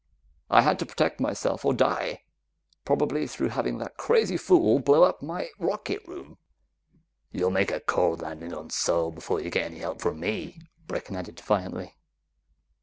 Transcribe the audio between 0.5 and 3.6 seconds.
had to protect myself or die probably through